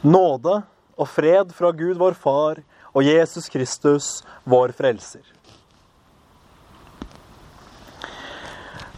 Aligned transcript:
Nåde 0.00 0.62
og 0.96 1.08
fred 1.12 1.50
fra 1.52 1.70
Gud 1.76 1.98
vår 2.00 2.14
Far 2.16 2.62
og 2.96 3.04
Jesus 3.04 3.50
Kristus, 3.52 4.22
vår 4.48 4.72
Frelser. 4.72 5.20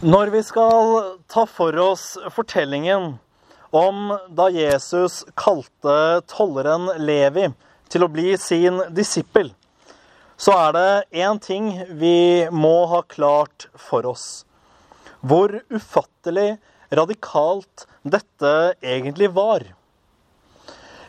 Når 0.03 0.31
vi 0.31 0.43
skal 0.43 1.19
ta 1.31 1.43
for 1.47 1.75
oss 1.79 2.13
fortellingen 2.31 3.17
om 3.75 4.15
da 4.31 4.47
Jesus 4.51 5.21
kalte 5.39 6.23
tolleren 6.31 6.87
Levi 7.03 7.49
til 7.91 8.07
å 8.07 8.11
bli 8.11 8.33
sin 8.39 8.79
disippel, 8.95 9.51
så 10.39 10.55
er 10.55 10.73
det 10.75 11.21
én 11.23 11.39
ting 11.43 11.69
vi 11.99 12.47
må 12.51 12.85
ha 12.91 13.03
klart 13.07 13.67
for 13.75 14.07
oss. 14.07 14.43
Hvor 15.19 15.59
ufattelig 15.71 16.57
radikalt 16.91 17.87
dette 18.03 18.51
egentlig 18.79 19.31
var. 19.35 19.67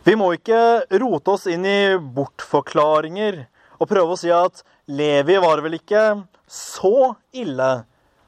Vi 0.04 0.12
må 0.20 0.34
ikke 0.36 0.84
rote 1.00 1.32
oss 1.32 1.46
inn 1.48 1.62
i 1.64 1.96
bortforklaringer 1.96 3.38
og 3.80 3.88
prøve 3.88 4.12
å 4.12 4.18
si 4.20 4.28
at 4.28 4.60
Levi 4.84 5.38
var 5.40 5.62
vel 5.64 5.78
ikke 5.78 6.02
så 6.44 7.14
ille 7.32 7.70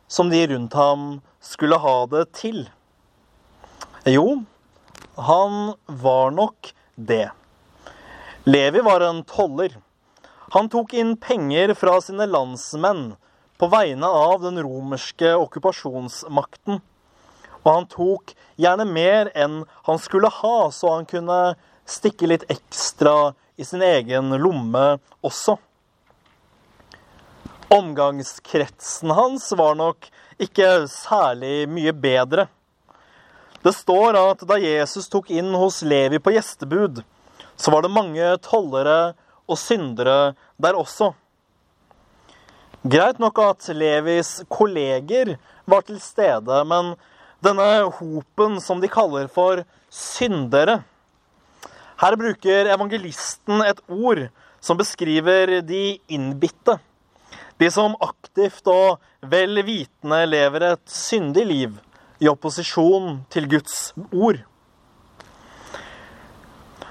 som 0.09 0.31
de 0.33 0.41
rundt 0.49 0.73
ham 0.79 1.03
skulle 1.45 1.77
ha 1.83 1.97
det 2.09 2.23
til. 2.39 2.63
Jo, 4.09 4.41
han 5.21 5.75
var 5.85 6.33
nok 6.33 6.73
det. 6.97 7.29
Levi 8.49 8.81
var 8.87 9.05
en 9.05 9.21
toller. 9.29 9.77
Han 10.57 10.73
tok 10.73 10.97
inn 10.97 11.17
penger 11.21 11.75
fra 11.77 11.99
sine 12.01 12.25
landsmenn 12.31 13.11
på 13.61 13.69
vegne 13.69 14.09
av 14.09 14.41
den 14.47 14.63
romerske 14.65 15.35
okkupasjonsmakten. 15.37 16.81
Og 17.67 17.73
han 17.73 17.89
tok 17.91 18.35
gjerne 18.63 18.87
mer 18.87 19.33
enn 19.35 19.65
han 19.89 19.99
skulle 19.99 20.31
ha, 20.31 20.71
så 20.71 20.93
han 20.95 21.09
kunne 21.11 21.57
stikke 21.87 22.29
litt 22.31 22.47
ekstra 22.53 23.35
i 23.59 23.67
sin 23.67 23.83
egen 23.83 24.31
lomme 24.39 24.85
også. 25.27 25.57
Omgangskretsen 27.75 29.11
hans 29.11 29.51
var 29.59 29.75
nok 29.75 30.07
ikke 30.39 30.87
særlig 30.91 31.67
mye 31.67 31.91
bedre. 31.91 32.47
Det 33.67 33.73
står 33.75 34.15
at 34.21 34.45
da 34.47 34.61
Jesus 34.63 35.11
tok 35.11 35.33
inn 35.35 35.51
hos 35.59 35.81
Levi 35.83 36.21
på 36.23 36.37
gjestebud, 36.37 37.03
så 37.57 37.73
var 37.75 37.83
det 37.83 37.91
mange 37.91 38.29
tollere 38.45 39.17
og 39.51 39.59
syndere 39.59 40.37
der 40.63 40.79
også. 40.79 41.11
Greit 42.87 43.19
nok 43.19 43.41
at 43.43 43.67
Levis 43.75 44.45
kolleger 44.53 45.35
var 45.67 45.83
til 45.89 45.99
stede, 45.99 46.63
men 46.71 46.95
denne 47.47 47.87
hopen 47.99 48.61
som 48.63 48.83
de 48.83 48.91
kaller 48.91 49.31
for 49.33 49.63
syndere 49.93 50.81
Her 51.97 52.17
bruker 52.21 52.69
evangelisten 52.75 53.63
et 53.65 53.79
ord 53.89 54.27
som 54.61 54.77
beskriver 54.77 55.61
de 55.65 55.97
innbitte. 56.13 56.75
De 57.57 57.71
som 57.73 57.95
aktivt 58.05 58.67
og 58.69 58.99
vel 59.25 59.63
vitende 59.65 60.19
lever 60.29 60.67
et 60.75 60.83
syndig 60.93 61.47
liv 61.49 61.79
i 62.21 62.29
opposisjon 62.29 63.23
til 63.33 63.49
Guds 63.49 63.95
ord. 64.13 64.43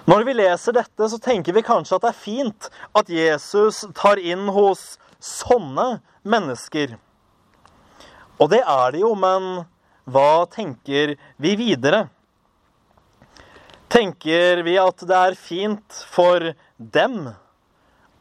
Når 0.09 0.25
vi 0.25 0.35
leser 0.37 0.73
dette, 0.77 1.09
så 1.09 1.17
tenker 1.21 1.53
vi 1.53 1.65
kanskje 1.65 1.97
at 1.97 2.03
det 2.05 2.11
er 2.11 2.23
fint 2.23 2.67
at 2.97 3.09
Jesus 3.09 3.83
tar 3.97 4.21
inn 4.21 4.49
hos 4.53 4.95
sånne 5.21 5.99
mennesker. 6.25 6.97
Og 8.41 8.51
det 8.53 8.61
er 8.61 8.93
det 8.93 9.01
jo, 9.01 9.13
men 9.17 9.65
hva 10.05 10.45
tenker 10.51 11.15
vi 11.41 11.55
videre? 11.57 12.05
Tenker 13.89 14.61
vi 14.65 14.75
at 14.81 15.01
det 15.07 15.17
er 15.17 15.37
fint 15.39 16.01
for 16.11 16.51
dem 16.77 17.31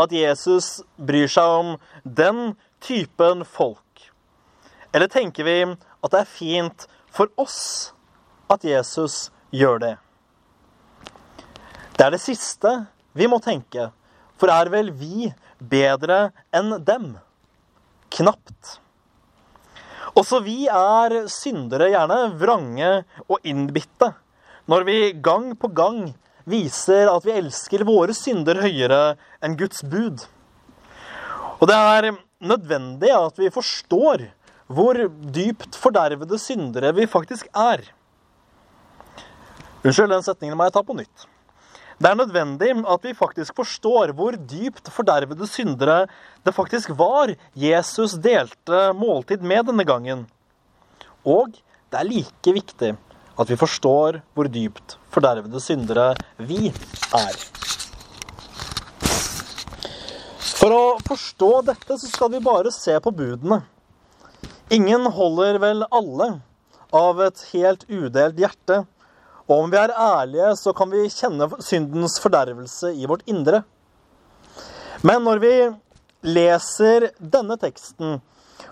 at 0.00 0.12
Jesus 0.12 0.82
bryr 0.96 1.30
seg 1.30 1.56
om 1.60 1.74
den 2.04 2.54
typen 2.84 3.44
folk? 3.44 4.08
Eller 4.94 5.10
tenker 5.12 5.46
vi 5.48 5.58
at 5.64 6.12
det 6.12 6.22
er 6.22 6.30
fint 6.30 6.86
for 7.14 7.32
oss 7.40 7.92
at 8.52 8.64
Jesus 8.64 9.28
gjør 9.54 9.80
det? 9.82 9.94
Det 11.94 12.06
er 12.06 12.14
det 12.14 12.22
siste 12.22 12.72
vi 13.14 13.28
må 13.30 13.38
tenke, 13.42 13.90
for 14.38 14.50
er 14.50 14.70
vel 14.72 14.90
vi 14.94 15.30
bedre 15.58 16.28
enn 16.54 16.78
dem? 16.86 17.12
Knapt. 18.14 18.78
Også 20.14 20.38
vi 20.44 20.68
er 20.70 21.24
syndere, 21.32 21.90
gjerne 21.90 22.18
vrange 22.38 22.90
og 23.26 23.40
innbitte, 23.42 24.12
når 24.70 24.86
vi 24.86 24.98
gang 25.24 25.50
på 25.58 25.70
gang 25.74 26.06
viser 26.48 27.10
at 27.10 27.26
vi 27.26 27.34
elsker 27.34 27.82
våre 27.88 28.14
synder 28.14 28.60
høyere 28.62 29.16
enn 29.44 29.56
Guds 29.58 29.82
bud. 29.90 30.22
Og 31.58 31.66
det 31.70 31.76
er 31.76 32.10
nødvendig 32.44 33.10
at 33.16 33.38
vi 33.40 33.50
forstår 33.52 34.28
hvor 34.74 34.96
dypt 35.34 35.76
fordervede 35.76 36.38
syndere 36.40 36.94
vi 36.96 37.06
faktisk 37.10 37.48
er. 37.50 37.82
Unnskyld, 39.84 40.14
den 40.14 40.24
setningen 40.24 40.56
må 40.56 40.68
jeg 40.68 40.76
ta 40.76 40.82
på 40.86 40.96
nytt. 40.96 41.26
Det 41.98 42.10
er 42.10 42.18
nødvendig 42.18 42.72
at 42.90 43.06
vi 43.06 43.14
faktisk 43.14 43.54
forstår 43.56 44.12
hvor 44.18 44.34
dypt 44.34 44.90
fordervede 44.92 45.46
syndere 45.46 46.04
det 46.44 46.54
faktisk 46.54 46.90
var 46.98 47.34
Jesus 47.54 48.16
delte 48.18 48.88
måltid 48.98 49.42
med 49.42 49.70
denne 49.70 49.86
gangen. 49.86 50.26
Og 51.24 51.54
det 51.90 52.00
er 52.00 52.08
like 52.10 52.54
viktig 52.56 52.94
at 53.38 53.50
vi 53.50 53.58
forstår 53.58 54.20
hvor 54.34 54.50
dypt 54.50 54.96
fordervede 55.14 55.62
syndere 55.62 56.12
vi 56.38 56.72
er. 57.14 57.38
For 60.54 60.72
å 60.72 60.84
forstå 61.04 61.50
dette 61.68 61.98
så 62.00 62.08
skal 62.08 62.32
vi 62.34 62.42
bare 62.42 62.72
se 62.74 62.94
på 63.02 63.12
budene. 63.14 63.60
Ingen 64.72 65.06
holder 65.12 65.58
vel 65.62 65.84
alle 65.92 66.28
av 66.94 67.20
et 67.20 67.42
helt 67.52 67.84
udelt 67.90 68.38
hjerte. 68.40 68.84
Og 69.44 69.66
om 69.66 69.72
vi 69.72 69.76
er 69.76 69.92
ærlige, 69.92 70.54
så 70.56 70.72
kan 70.76 70.88
vi 70.92 71.04
kjenne 71.12 71.48
syndens 71.60 72.16
fordervelse 72.22 72.94
i 72.96 73.08
vårt 73.08 73.26
indre. 73.28 73.62
Men 75.04 75.24
når 75.26 75.42
vi 75.42 75.54
leser 76.24 77.10
denne 77.20 77.58
teksten 77.60 78.22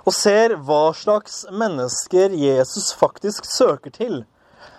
og 0.03 0.15
ser 0.17 0.57
hva 0.65 0.95
slags 0.97 1.43
mennesker 1.53 2.33
Jesus 2.33 2.89
faktisk 2.97 3.45
søker 3.45 3.93
til, 3.93 4.23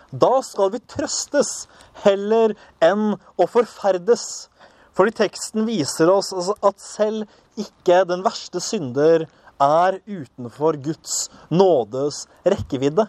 da 0.09 0.41
skal 0.45 0.73
vi 0.73 0.81
trøstes 0.89 1.67
heller 2.03 2.55
enn 2.81 3.13
å 3.13 3.47
forferdes. 3.49 4.49
Fordi 4.97 5.13
teksten 5.23 5.65
viser 5.69 6.09
oss 6.13 6.33
at 6.33 6.81
selv 6.81 7.29
ikke 7.57 8.03
den 8.09 8.25
verste 8.25 8.61
synder 8.61 9.27
er 9.61 9.99
utenfor 10.09 10.77
Guds 10.81 11.27
nådes 11.53 12.25
rekkevidde. 12.45 13.07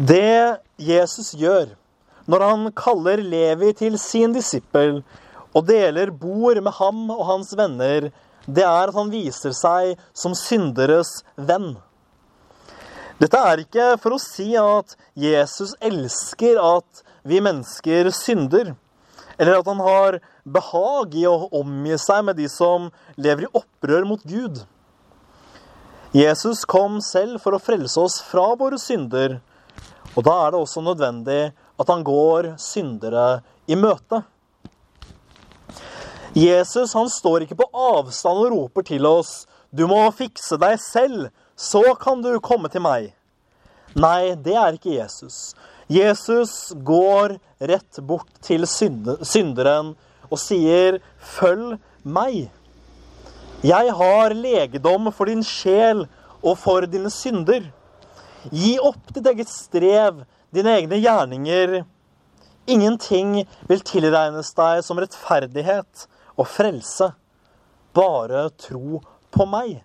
Det 0.00 0.56
Jesus 0.80 1.34
gjør 1.36 1.74
når 2.30 2.42
han 2.46 2.68
kaller 2.72 3.20
Levi 3.20 3.74
til 3.76 3.98
sin 4.00 4.32
disippel 4.32 5.02
og 5.52 5.66
deler 5.68 6.08
bord 6.14 6.56
med 6.64 6.72
ham 6.78 7.02
og 7.12 7.20
hans 7.28 7.50
venner, 7.58 8.06
det 8.48 8.64
er 8.64 8.88
at 8.88 8.96
han 8.96 9.10
viser 9.12 9.52
seg 9.52 9.98
som 10.16 10.32
synderes 10.38 11.10
venn. 11.36 11.74
Dette 13.20 13.42
er 13.44 13.60
ikke 13.60 13.90
for 14.00 14.16
å 14.16 14.22
si 14.22 14.54
at 14.56 14.96
Jesus 15.20 15.74
elsker 15.84 16.56
at 16.64 17.02
vi 17.28 17.42
mennesker 17.44 18.08
synder, 18.16 18.72
eller 19.36 19.58
at 19.58 19.68
han 19.68 19.84
har 19.84 20.20
behag 20.48 21.18
i 21.20 21.26
å 21.28 21.50
omgi 21.60 22.00
seg 22.00 22.24
med 22.30 22.40
de 22.40 22.48
som 22.48 22.88
lever 23.20 23.50
i 23.50 23.52
opprør 23.52 24.08
mot 24.08 24.24
Gud. 24.24 24.62
Jesus 26.16 26.64
kom 26.64 27.02
selv 27.04 27.42
for 27.44 27.52
å 27.52 27.60
frelse 27.60 28.00
oss 28.00 28.22
fra 28.24 28.48
våre 28.56 28.80
synder, 28.80 29.42
og 30.16 30.26
da 30.26 30.34
er 30.44 30.52
det 30.52 30.60
også 30.60 30.82
nødvendig 30.84 31.40
at 31.80 31.88
han 31.88 32.04
går 32.04 32.54
syndere 32.60 33.40
i 33.70 33.78
møte. 33.78 34.22
Jesus 36.36 36.94
han 36.94 37.08
står 37.10 37.44
ikke 37.44 37.58
på 37.58 37.70
avstand 37.74 38.44
og 38.44 38.52
roper 38.54 38.86
til 38.86 39.06
oss 39.06 39.46
'Du 39.70 39.86
må 39.86 40.10
fikse 40.10 40.58
deg 40.58 40.78
selv, 40.82 41.30
så 41.56 41.94
kan 41.94 42.22
du 42.22 42.40
komme 42.40 42.68
til 42.68 42.82
meg'. 42.82 43.12
Nei, 43.94 44.34
det 44.34 44.54
er 44.54 44.74
ikke 44.74 44.98
Jesus. 44.98 45.54
Jesus 45.88 46.72
går 46.74 47.38
rett 47.60 48.00
bort 48.02 48.30
til 48.42 48.66
synderen 48.66 49.94
og 50.30 50.38
sier 50.38 51.00
'Følg 51.18 51.78
meg'. 52.04 52.50
Jeg 53.62 53.92
har 53.92 54.34
legedom 54.34 55.12
for 55.12 55.24
din 55.26 55.42
sjel 55.42 56.06
og 56.42 56.58
for 56.58 56.86
dine 56.86 57.10
synder. 57.10 57.72
Gi 58.48 58.78
opp 58.80 59.12
ditt 59.12 59.26
eget 59.28 59.50
strev, 59.52 60.24
dine 60.54 60.72
egne 60.78 60.96
gjerninger. 61.00 61.82
Ingenting 62.70 63.42
vil 63.68 63.84
tilregnes 63.84 64.54
deg 64.56 64.80
som 64.86 65.00
rettferdighet 65.00 66.06
og 66.38 66.48
frelse. 66.48 67.10
Bare 67.96 68.48
tro 68.60 69.02
på 69.34 69.46
meg. 69.50 69.80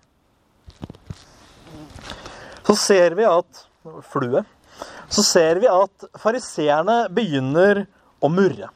Så 2.66 2.76
ser 2.80 3.18
vi 3.18 3.28
at 3.28 3.66
flue. 4.10 4.44
så 5.10 5.24
ser 5.24 5.60
vi 5.62 5.68
at 5.70 6.06
fariseerne 6.20 7.06
begynner 7.14 7.86
å 8.20 8.30
murre. 8.32 8.72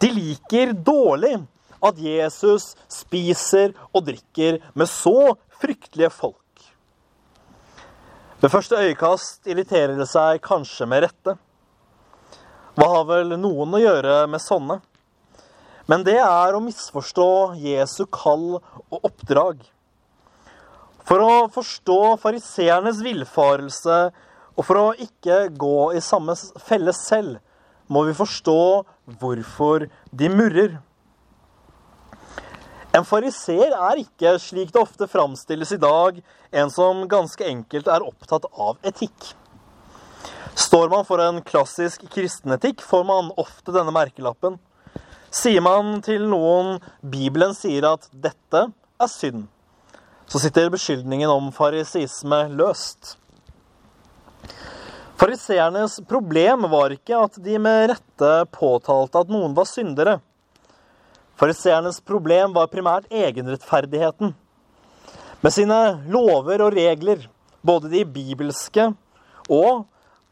De 0.00 0.08
liker 0.10 0.72
dårlig 0.72 1.36
at 1.82 1.98
Jesus 2.00 2.72
spiser 2.90 3.74
og 3.92 4.06
drikker 4.08 4.58
med 4.74 4.90
så 4.90 5.34
fryktelige 5.60 6.10
folk. 6.14 6.41
Ved 8.42 8.50
første 8.50 8.74
øyekast 8.74 9.46
irriterer 9.46 9.92
det 9.94 10.08
seg 10.10 10.40
kanskje 10.42 10.86
med 10.90 11.04
rette. 11.04 11.36
Hva 12.74 12.88
har 12.90 13.04
vel 13.06 13.36
noen 13.38 13.76
å 13.76 13.78
gjøre 13.78 14.16
med 14.32 14.42
sånne? 14.42 14.80
Men 15.86 16.02
det 16.02 16.16
er 16.18 16.56
å 16.58 16.62
misforstå 16.64 17.26
Jesu 17.62 18.02
kall 18.10 18.56
og 18.56 18.98
oppdrag. 18.98 19.60
For 21.06 21.22
å 21.22 21.46
forstå 21.54 22.00
fariseernes 22.24 22.98
villfarelse 23.06 24.00
og 24.56 24.66
for 24.66 24.80
å 24.80 24.88
ikke 25.06 25.44
gå 25.54 25.92
i 25.94 26.02
samme 26.02 26.34
felle 26.66 26.90
selv, 26.98 27.38
må 27.86 28.02
vi 28.08 28.18
forstå 28.18 28.60
hvorfor 29.22 29.86
de 30.10 30.32
murrer. 30.34 30.80
En 32.92 33.06
fariseer 33.08 33.72
er 33.72 34.02
ikke, 34.02 34.34
slik 34.36 34.72
det 34.72 34.80
ofte 34.82 35.06
framstilles 35.08 35.70
i 35.72 35.80
dag, 35.80 36.18
en 36.52 36.72
som 36.72 37.06
ganske 37.08 37.46
enkelt 37.48 37.88
er 37.88 38.04
opptatt 38.04 38.44
av 38.52 38.76
etikk. 38.84 39.30
Står 40.52 40.90
man 40.92 41.06
for 41.08 41.22
en 41.24 41.40
klassisk 41.46 42.04
kristenetikk, 42.12 42.84
får 42.84 43.06
man 43.08 43.30
ofte 43.40 43.72
denne 43.72 43.94
merkelappen. 43.96 44.58
Sier 45.32 45.64
man 45.64 46.02
til 46.04 46.26
noen 46.28 46.76
Bibelen 47.00 47.54
sier 47.56 47.86
at 47.94 48.04
'dette 48.12 48.66
er 49.00 49.08
synd', 49.08 49.48
så 50.28 50.38
sitter 50.38 50.68
beskyldningen 50.68 51.32
om 51.32 51.48
farisisme 51.56 52.42
løst. 52.52 53.16
Fariseernes 55.16 56.00
problem 56.08 56.68
var 56.68 56.92
ikke 56.92 57.16
at 57.24 57.40
de 57.40 57.56
med 57.56 57.88
rette 57.94 58.30
påtalte 58.52 59.24
at 59.24 59.32
noen 59.32 59.56
var 59.56 59.64
syndere. 59.70 60.18
Fariseernes 61.42 61.96
problem 62.06 62.52
var 62.54 62.68
primært 62.70 63.08
egenrettferdigheten. 63.10 64.28
Med 65.42 65.50
sine 65.50 65.78
lover 66.06 66.62
og 66.62 66.76
regler, 66.76 67.24
både 67.66 67.88
de 67.90 68.04
bibelske 68.06 68.84
og 69.50 69.80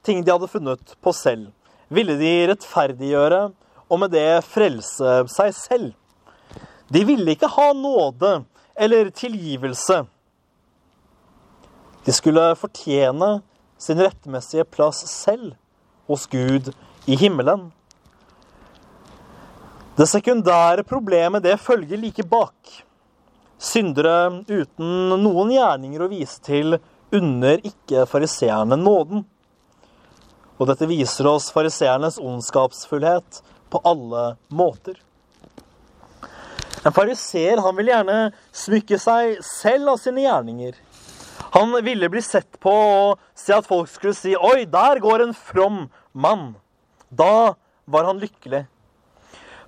ting 0.07 0.21
de 0.23 0.31
hadde 0.31 0.47
funnet 0.53 0.93
på 1.03 1.11
selv, 1.11 1.49
ville 1.91 2.15
de 2.21 2.31
rettferdiggjøre 2.53 3.41
og 3.91 3.99
med 3.99 4.15
det 4.15 4.45
frelse 4.47 5.17
seg 5.35 5.51
selv. 5.59 5.91
De 6.95 7.03
ville 7.09 7.35
ikke 7.35 7.51
ha 7.57 7.73
nåde 7.75 8.45
eller 8.79 9.11
tilgivelse. 9.11 10.05
De 12.07 12.15
skulle 12.15 12.47
fortjene 12.55 13.33
sin 13.83 13.99
rettmessige 13.99 14.63
plass 14.63 15.03
selv 15.11 15.57
hos 16.07 16.31
Gud 16.31 16.71
i 17.11 17.19
himmelen. 17.19 17.73
Det 20.01 20.07
sekundære 20.09 20.81
problemet 20.89 21.43
det 21.45 21.59
følger 21.61 21.99
like 22.01 22.25
bak. 22.25 22.71
Syndere 23.61 24.41
uten 24.49 25.11
noen 25.21 25.51
gjerninger 25.53 26.01
å 26.01 26.09
vise 26.09 26.39
til 26.41 26.79
unner 27.13 27.61
ikke 27.69 28.07
fariseerne 28.09 28.79
nåden. 28.81 29.27
Og 30.57 30.71
dette 30.71 30.89
viser 30.89 31.29
oss 31.29 31.51
fariseernes 31.53 32.17
ondskapsfullhet 32.17 33.43
på 33.69 33.83
alle 33.93 34.25
måter. 34.49 34.97
En 36.81 36.97
fariseer 36.97 37.61
vil 37.61 37.93
gjerne 37.93 38.19
smykke 38.57 38.97
seg 39.05 39.37
selv 39.45 39.99
av 39.99 40.01
sine 40.01 40.25
gjerninger. 40.25 40.81
Han 41.61 41.77
ville 41.85 42.09
bli 42.09 42.25
sett 42.25 42.57
på 42.57 42.73
og 42.73 43.21
se 43.37 43.53
at 43.53 43.69
folk 43.69 43.93
skulle 43.93 44.17
si 44.17 44.33
'Oi, 44.33 44.65
der 44.65 44.97
går 44.97 45.29
en 45.29 45.35
from 45.37 45.91
mann'. 46.17 46.55
Da 47.13 47.53
var 47.85 48.05
han 48.09 48.17
lykkelig. 48.17 48.65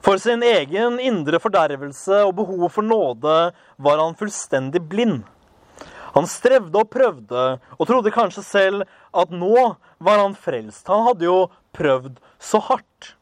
For 0.02 0.18
sin 0.18 0.42
egen 0.42 0.98
indre 0.98 1.38
fordervelse 1.38 2.24
og 2.26 2.34
behov 2.40 2.64
for 2.74 2.82
nåde 2.82 3.36
var 3.78 4.00
han 4.02 4.16
fullstendig 4.18 4.82
blind. 4.90 5.20
Han 6.16 6.26
strevde 6.26 6.80
og 6.80 6.90
prøvde 6.90 7.44
og 7.78 7.86
trodde 7.86 8.12
kanskje 8.12 8.42
selv 8.44 8.82
at 9.14 9.30
nå 9.30 9.54
var 10.02 10.18
han 10.24 10.34
frelst. 10.34 10.90
Han 10.90 11.06
hadde 11.06 11.28
jo 11.28 11.36
prøvd 11.76 12.18
så 12.42 12.58
hardt. 12.66 13.12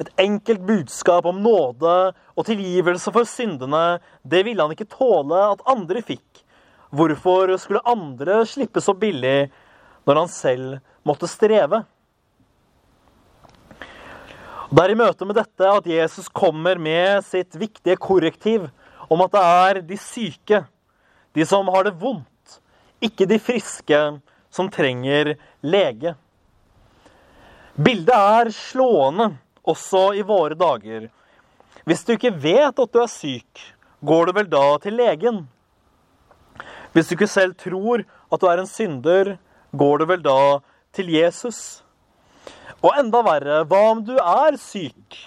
Et 0.00 0.08
enkelt 0.24 0.64
budskap 0.64 1.28
om 1.28 1.42
nåde 1.44 1.94
og 2.38 2.48
tilgivelse 2.48 3.12
for 3.12 3.28
syndene, 3.28 4.00
det 4.24 4.46
ville 4.46 4.64
han 4.64 4.72
ikke 4.72 4.88
tåle 4.96 5.44
at 5.52 5.64
andre 5.68 6.00
fikk. 6.00 6.40
Hvorfor 6.88 7.52
skulle 7.60 7.84
andre 7.84 8.42
slippe 8.48 8.80
så 8.80 8.96
billig 8.96 9.50
når 10.08 10.24
han 10.24 10.32
selv 10.32 10.78
måtte 11.04 11.28
streve? 11.28 11.84
Det 14.72 14.80
er 14.80 14.94
i 14.94 14.96
møte 14.96 15.26
med 15.28 15.36
dette 15.36 15.68
at 15.68 15.84
Jesus 15.84 16.30
kommer 16.32 16.78
med 16.80 17.20
sitt 17.26 17.58
viktige 17.60 17.98
korrektiv 18.00 18.70
om 19.12 19.20
at 19.20 19.34
det 19.34 19.42
er 19.44 19.80
de 19.84 19.98
syke, 20.00 20.62
de 21.36 21.44
som 21.44 21.68
har 21.74 21.84
det 21.84 21.92
vondt, 22.00 22.54
ikke 23.04 23.26
de 23.28 23.36
friske, 23.36 23.98
som 24.48 24.70
trenger 24.72 25.34
lege. 25.60 26.14
Bildet 27.76 28.16
er 28.16 28.52
slående 28.56 29.28
også 29.60 30.06
i 30.16 30.24
våre 30.24 30.56
dager. 30.56 31.10
Hvis 31.84 32.08
du 32.08 32.14
ikke 32.16 32.32
vet 32.32 32.72
at 32.72 32.96
du 32.96 33.00
er 33.04 33.12
syk, 33.12 33.66
går 34.00 34.32
du 34.32 34.36
vel 34.40 34.50
da 34.56 34.64
til 34.80 34.96
legen? 34.96 35.44
Hvis 36.96 37.12
du 37.12 37.18
ikke 37.18 37.28
selv 37.28 37.58
tror 37.60 38.06
at 38.08 38.40
du 38.40 38.48
er 38.48 38.64
en 38.64 38.72
synder, 38.72 39.36
går 39.76 40.00
du 40.00 40.08
vel 40.16 40.24
da 40.24 40.42
til 40.96 41.12
Jesus? 41.12 41.82
Og 42.82 42.90
enda 42.98 43.20
verre, 43.22 43.60
hva 43.70 43.80
om 43.92 44.02
du 44.02 44.16
er 44.18 44.58
syk 44.58 45.18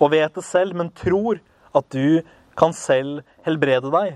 og 0.00 0.14
vet 0.14 0.32
det 0.32 0.44
selv, 0.46 0.72
men 0.76 0.88
tror 0.96 1.42
at 1.76 1.86
du 1.92 2.22
kan 2.56 2.72
selv 2.76 3.20
helbrede 3.44 3.92
deg? 3.92 4.14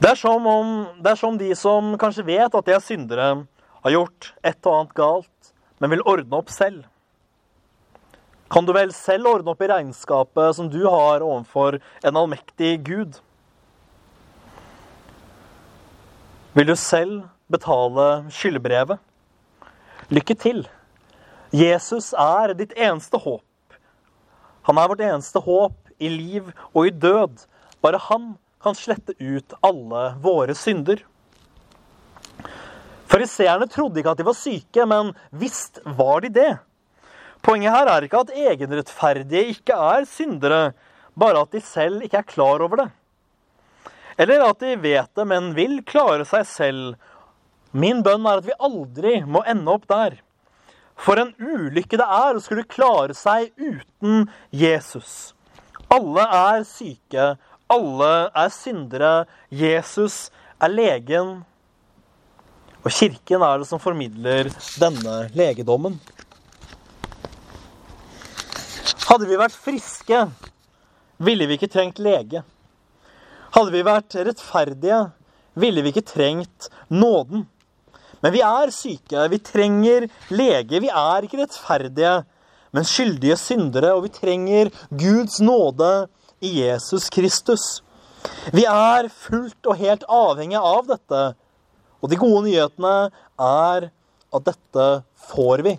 Det 0.00 0.10
er, 0.10 0.18
som 0.18 0.46
om, 0.48 0.72
det 1.00 1.12
er 1.12 1.20
som 1.20 1.36
de 1.40 1.50
som 1.56 1.92
kanskje 2.00 2.24
vet 2.26 2.56
at 2.56 2.66
de 2.66 2.72
er 2.74 2.82
syndere, 2.82 3.28
har 3.84 3.92
gjort 3.92 4.32
et 4.40 4.66
og 4.66 4.78
annet 4.78 4.96
galt, 4.96 5.52
men 5.80 5.92
vil 5.92 6.04
ordne 6.08 6.40
opp 6.40 6.50
selv. 6.52 6.82
Kan 8.52 8.64
du 8.64 8.72
vel 8.76 8.92
selv 8.96 9.28
ordne 9.28 9.52
opp 9.52 9.62
i 9.64 9.68
regnskapet 9.68 10.56
som 10.56 10.68
du 10.72 10.80
har 10.86 11.24
overfor 11.24 11.78
en 12.04 12.20
allmektig 12.20 12.78
Gud? 12.86 13.20
Vil 16.54 16.68
du 16.68 16.76
selv 16.78 17.24
betale 17.50 18.24
skyldbrevet? 18.32 19.00
Lykke 20.12 20.36
til! 20.36 20.64
Jesus 21.54 22.12
er 22.18 22.54
ditt 22.58 22.72
eneste 22.74 23.20
håp. 23.20 23.44
Han 24.66 24.78
er 24.80 24.90
vårt 24.90 25.02
eneste 25.04 25.42
håp 25.44 25.76
i 26.02 26.08
liv 26.10 26.48
og 26.72 26.88
i 26.88 26.94
død. 26.94 27.44
Bare 27.84 28.00
han 28.08 28.34
kan 28.64 28.76
slette 28.76 29.14
ut 29.20 29.54
alle 29.62 30.04
våre 30.24 30.56
synder. 30.56 31.02
Fariseerne 33.10 33.68
trodde 33.70 34.00
ikke 34.00 34.14
at 34.14 34.18
de 34.18 34.26
var 34.26 34.36
syke, 34.38 34.86
men 34.90 35.12
visst 35.30 35.78
var 35.84 36.24
de 36.24 36.32
det. 36.34 36.52
Poenget 37.44 37.74
her 37.74 37.90
er 37.92 38.06
ikke 38.06 38.24
at 38.24 38.32
egenrettferdige 38.34 39.52
ikke 39.52 39.76
er 39.76 40.06
syndere, 40.08 40.72
bare 41.14 41.44
at 41.44 41.52
de 41.52 41.60
selv 41.62 42.02
ikke 42.02 42.22
er 42.22 42.26
klar 42.26 42.64
over 42.64 42.80
det. 42.80 42.90
Eller 44.18 44.46
at 44.46 44.62
de 44.62 44.74
vet 44.80 45.10
det, 45.14 45.26
men 45.28 45.52
vil 45.54 45.82
klare 45.86 46.24
seg 46.26 46.46
selv. 46.48 46.94
Min 47.74 48.04
bønn 48.06 48.26
er 48.30 48.38
at 48.38 48.46
vi 48.46 48.54
aldri 48.62 49.16
må 49.26 49.42
ende 49.50 49.72
opp 49.72 49.88
der. 49.90 50.20
For 50.94 51.18
en 51.18 51.32
ulykke 51.42 51.98
det 51.98 52.06
er 52.06 52.36
å 52.36 52.42
skulle 52.42 52.66
klare 52.70 53.16
seg 53.18 53.50
uten 53.58 54.28
Jesus. 54.54 55.34
Alle 55.90 56.22
er 56.22 56.62
syke, 56.68 57.34
alle 57.70 58.12
er 58.30 58.52
syndere. 58.54 59.12
Jesus 59.50 60.28
er 60.62 60.70
legen. 60.70 61.40
Og 62.84 62.92
kirken 62.92 63.42
er 63.42 63.62
det 63.62 63.68
som 63.68 63.82
formidler 63.82 64.50
denne 64.78 65.16
legedommen. 65.34 65.98
Hadde 69.04 69.28
vi 69.28 69.38
vært 69.38 69.56
friske, 69.56 70.20
ville 71.22 71.46
vi 71.48 71.58
ikke 71.58 71.70
trengt 71.72 72.00
lege. 72.02 72.44
Hadde 73.54 73.74
vi 73.74 73.82
vært 73.86 74.16
rettferdige, 74.26 75.00
ville 75.58 75.84
vi 75.84 75.92
ikke 75.92 76.06
trengt 76.08 76.68
nåden. 76.90 77.44
Men 78.24 78.32
vi 78.32 78.40
er 78.40 78.70
syke, 78.72 79.26
vi 79.28 79.38
trenger 79.44 80.06
lege. 80.32 80.80
Vi 80.80 80.88
er 80.88 81.26
ikke 81.26 81.42
rettferdige, 81.42 82.14
men 82.72 82.86
skyldige 82.88 83.36
syndere, 83.36 83.92
og 83.92 84.06
vi 84.06 84.14
trenger 84.14 84.70
Guds 84.88 85.42
nåde 85.44 85.90
i 86.40 86.54
Jesus 86.62 87.10
Kristus. 87.12 87.82
Vi 88.56 88.64
er 88.64 89.10
fullt 89.12 89.68
og 89.68 89.76
helt 89.76 90.06
avhengige 90.08 90.62
av 90.64 90.88
dette, 90.88 91.22
og 92.00 92.08
de 92.08 92.20
gode 92.20 92.46
nyhetene 92.46 92.94
er 93.36 93.90
at 94.34 94.48
dette 94.48 94.88
får 95.28 95.64
vi. 95.68 95.76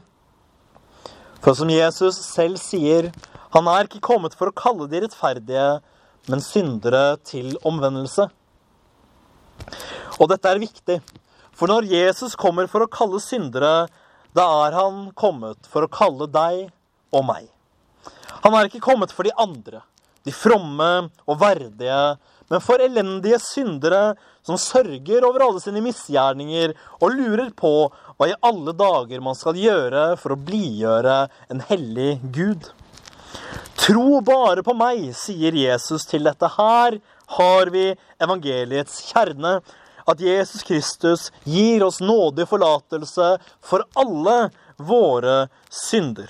For 1.41 1.57
som 1.57 1.73
Jesus 1.73 2.21
selv 2.29 2.61
sier, 2.61 3.09
han 3.57 3.67
er 3.73 3.89
ikke 3.89 4.05
kommet 4.05 4.37
for 4.37 4.51
å 4.51 4.57
kalle 4.57 4.85
de 4.91 5.01
rettferdige, 5.01 5.67
men 6.29 6.41
syndere 6.45 7.17
til 7.25 7.53
omvendelse. 7.65 8.29
Og 10.21 10.29
dette 10.29 10.49
er 10.49 10.61
viktig, 10.61 11.01
For 11.55 11.71
når 11.71 11.87
Jesus 11.87 12.35
kommer 12.39 12.67
for 12.71 12.83
å 12.83 12.91
kalle 12.91 13.21
syndere, 13.23 13.87
da 14.35 14.45
er 14.65 14.75
han 14.75 15.09
kommet 15.15 15.69
for 15.71 15.85
å 15.85 15.91
kalle 15.91 16.27
deg 16.27 16.65
og 17.15 17.27
meg. 17.27 17.47
Han 18.43 18.55
er 18.57 18.67
ikke 18.67 18.83
kommet 18.83 19.13
for 19.15 19.27
de 19.27 19.33
andre, 19.39 19.79
de 20.27 20.33
fromme 20.35 20.89
og 21.25 21.39
verdige, 21.39 22.17
men 22.51 22.61
for 22.61 22.81
elendige 22.83 23.39
syndere 23.41 24.13
som 24.45 24.59
sørger 24.61 25.25
over 25.25 25.47
alle 25.47 25.61
sine 25.63 25.81
misgjerninger 25.81 26.75
og 26.99 27.15
lurer 27.15 27.49
på 27.57 27.71
hva 27.89 28.27
i 28.29 28.35
alle 28.45 28.75
dager 28.77 29.23
man 29.23 29.37
skal 29.37 29.57
gjøre 29.57 30.11
for 30.21 30.35
å 30.35 30.41
blidgjøre 30.45 31.15
en 31.53 31.63
hellig 31.71 32.19
Gud. 32.35 32.69
Tro 33.79 34.21
bare 34.25 34.63
på 34.65 34.75
meg, 34.77 35.09
sier 35.17 35.57
Jesus 35.57 36.05
til 36.09 36.27
dette. 36.27 36.51
Her 36.57 36.99
har 37.37 37.73
vi 37.73 37.87
evangeliets 38.21 39.01
kjerne. 39.09 39.57
At 40.05 40.21
Jesus 40.21 40.63
Kristus 40.63 41.31
gir 41.43 41.83
oss 41.83 42.01
nådig 42.01 42.47
forlatelse 42.49 43.35
for 43.65 43.85
alle 43.97 44.49
våre 44.77 45.47
synder. 45.69 46.29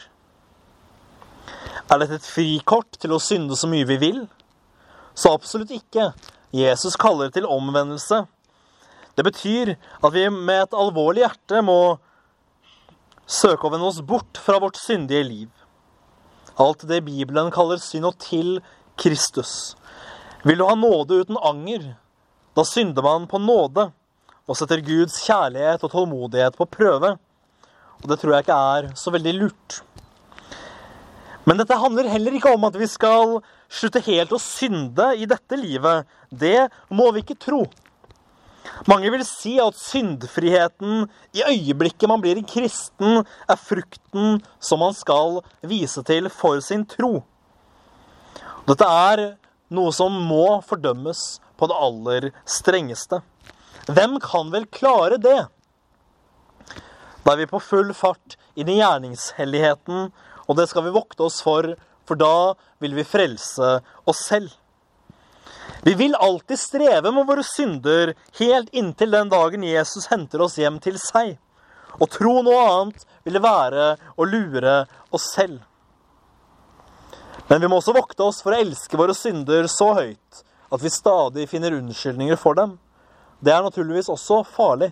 Er 1.92 2.00
dette 2.02 2.18
et 2.22 2.30
frikort 2.30 2.98
til 3.02 3.14
å 3.14 3.22
synde 3.22 3.58
så 3.60 3.68
mye 3.70 3.88
vi 3.90 4.00
vil? 4.02 4.22
Så 5.16 5.34
absolutt 5.36 5.74
ikke. 5.76 6.14
Jesus 6.56 6.96
kaller 7.00 7.34
til 7.36 7.48
omvendelse. 7.52 8.24
Det 9.16 9.24
betyr 9.24 9.76
at 9.76 10.12
vi 10.16 10.26
med 10.32 10.66
et 10.66 10.76
alvorlig 10.76 11.24
hjerte 11.24 11.62
må 11.64 11.98
søke 13.26 13.68
å 13.68 13.72
vende 13.74 13.88
oss 13.90 14.02
bort 14.06 14.40
fra 14.42 14.60
vårt 14.62 14.80
syndige 14.80 15.28
liv. 15.28 15.52
Alt 16.60 16.86
det 16.88 17.04
Bibelen 17.08 17.52
kaller 17.52 17.80
synd, 17.82 18.08
og 18.08 18.20
til 18.24 18.60
Kristus. 19.00 19.76
Vil 20.44 20.60
du 20.60 20.68
ha 20.68 20.76
nåde 20.80 21.22
uten 21.24 21.40
anger, 21.44 21.96
da 22.56 22.64
synder 22.68 23.04
man 23.04 23.28
på 23.28 23.40
nåde 23.42 23.90
og 24.46 24.58
setter 24.58 24.84
Guds 24.86 25.18
kjærlighet 25.26 25.84
og 25.84 25.92
tålmodighet 25.92 26.58
på 26.58 26.68
prøve. 26.70 27.16
Og 28.02 28.10
det 28.12 28.20
tror 28.22 28.36
jeg 28.36 28.46
ikke 28.46 28.60
er 28.76 28.90
så 29.00 29.12
veldig 29.14 29.34
lurt. 29.40 29.80
Men 31.46 31.60
dette 31.62 31.78
handler 31.78 32.10
heller 32.10 32.36
ikke 32.38 32.54
om 32.56 32.64
at 32.68 32.78
vi 32.80 32.88
skal 32.90 33.40
slutte 33.70 34.02
helt 34.06 34.34
å 34.34 34.42
synde 34.42 35.12
i 35.20 35.28
dette 35.30 35.58
livet. 35.60 36.06
Det 36.30 36.68
må 36.94 37.12
vi 37.14 37.26
ikke 37.26 37.38
tro. 37.42 37.66
Mange 38.90 39.12
vil 39.14 39.24
si 39.28 39.56
at 39.62 39.78
syndfriheten 39.78 41.06
i 41.38 41.44
øyeblikket 41.46 42.10
man 42.10 42.22
blir 42.24 42.40
en 42.40 42.50
kristen, 42.50 43.22
er 43.22 43.62
frukten 43.62 44.42
som 44.60 44.82
man 44.82 44.96
skal 44.98 45.40
vise 45.66 46.02
til 46.06 46.30
for 46.34 46.62
sin 46.66 46.86
tro. 46.90 47.20
Dette 48.66 48.86
er 48.90 49.26
noe 49.74 49.94
som 49.94 50.14
må 50.30 50.60
fordømmes 50.66 51.38
på 51.58 51.70
det 51.70 51.80
aller 51.88 52.30
strengeste. 52.50 53.22
Hvem 53.86 54.20
kan 54.24 54.52
vel 54.54 54.66
klare 54.74 55.20
det? 55.22 55.42
Da 57.26 57.34
er 57.34 57.42
vi 57.42 57.50
på 57.50 57.62
full 57.62 57.94
fart 57.98 58.38
inn 58.58 58.70
i 58.70 58.80
gjerningshelligheten, 58.80 60.10
og 60.46 60.58
det 60.58 60.68
skal 60.70 60.86
vi 60.86 60.94
vokte 60.94 61.26
oss 61.26 61.40
for, 61.46 61.72
for 62.06 62.20
da 62.20 62.54
vil 62.84 62.94
vi 62.98 63.08
frelse 63.08 63.80
oss 64.06 64.22
selv. 64.28 64.52
Vi 65.86 65.94
vil 65.98 66.16
alltid 66.16 66.60
streve 66.60 67.12
med 67.14 67.28
våre 67.30 67.44
synder 67.46 68.14
helt 68.40 68.70
inntil 68.74 69.12
den 69.14 69.30
dagen 69.30 69.66
Jesus 69.66 70.08
henter 70.10 70.42
oss 70.46 70.58
hjem 70.62 70.80
til 70.82 70.98
seg. 71.02 71.36
Å 72.02 72.06
tro 72.12 72.40
noe 72.46 72.64
annet 72.70 73.06
ville 73.26 73.42
være 73.42 73.96
å 74.18 74.28
lure 74.28 74.80
oss 75.14 75.30
selv. 75.34 75.62
Men 77.48 77.62
vi 77.62 77.70
må 77.70 77.78
også 77.78 77.94
vokte 77.96 78.26
oss 78.26 78.42
for 78.42 78.56
å 78.56 78.62
elske 78.62 78.98
våre 78.98 79.14
synder 79.18 79.70
så 79.70 79.92
høyt 79.98 80.42
at 80.72 80.84
vi 80.84 80.90
stadig 80.90 81.50
finner 81.50 81.78
unnskyldninger 81.78 82.40
for 82.40 82.58
dem. 82.58 82.78
Det 83.40 83.54
er 83.54 83.64
naturligvis 83.66 84.10
også 84.10 84.44
farlig. 84.48 84.92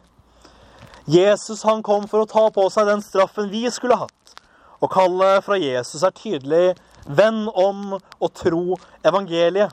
Jesus 1.05 1.63
han 1.67 1.83
kom 1.83 2.07
for 2.07 2.23
å 2.23 2.29
ta 2.29 2.47
på 2.53 2.67
seg 2.71 2.87
den 2.87 3.01
straffen 3.03 3.49
vi 3.51 3.65
skulle 3.71 3.97
hatt. 3.99 4.35
Og 4.83 4.91
kallet 4.91 5.43
fra 5.45 5.57
Jesus 5.59 6.03
er 6.03 6.15
tydelig 6.15 6.75
venn 7.07 7.47
om 7.49 7.95
og 7.97 8.29
tro 8.35 8.77
evangeliet. 9.03 9.71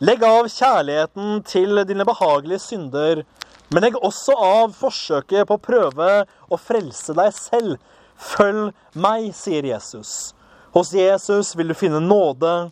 Legg 0.00 0.22
av 0.24 0.48
kjærligheten 0.48 1.42
til 1.44 1.82
dine 1.86 2.06
behagelige 2.08 2.62
synder, 2.64 3.22
men 3.70 3.84
legg 3.84 3.98
også 4.00 4.34
av 4.34 4.72
forsøket 4.74 5.46
på 5.46 5.58
å 5.58 5.62
prøve 5.62 6.10
å 6.48 6.58
frelse 6.58 7.14
deg 7.18 7.34
selv. 7.36 7.76
Følg 8.16 8.70
meg, 8.96 9.30
sier 9.36 9.66
Jesus. 9.68 10.32
Hos 10.74 10.94
Jesus 10.94 11.52
vil 11.58 11.70
du 11.70 11.76
finne 11.76 12.00
nåde, 12.02 12.70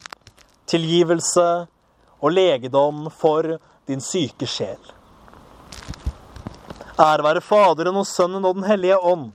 tilgivelse 0.70 1.66
og 2.20 2.32
legedom 2.32 3.06
for 3.10 3.58
din 3.88 4.00
syke 4.00 4.46
sjel. 4.46 4.80
Ære 6.98 7.22
være 7.22 7.44
Faderen 7.44 8.00
og 8.00 8.06
Sønnen 8.06 8.44
og 8.44 8.56
Den 8.58 8.66
hellige 8.66 8.98
ånd, 8.98 9.30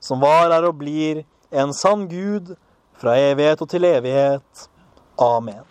som 0.00 0.20
var, 0.22 0.52
er 0.54 0.68
og 0.68 0.78
blir 0.78 1.24
en 1.50 1.72
sann 1.74 2.06
Gud 2.08 2.54
fra 2.98 3.16
evighet 3.18 3.62
og 3.62 3.70
til 3.70 3.84
evighet. 3.88 4.68
Amen. 5.18 5.64